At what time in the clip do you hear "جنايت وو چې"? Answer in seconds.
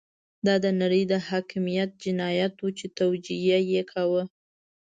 2.03-2.85